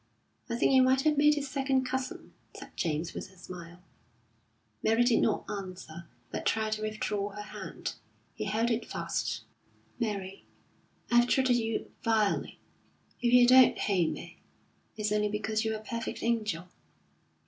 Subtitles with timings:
[0.49, 3.83] "I think you might have made it second cousin," said James, with a smile.
[4.81, 7.93] Mary did not answer, but tried to withdraw her hand.
[8.33, 9.43] He held it fast.
[9.99, 10.43] "Mary,
[11.11, 12.57] I've treated you vilely.
[13.21, 14.39] If you don't hate me,
[14.97, 16.67] it's only because you're a perfect angel."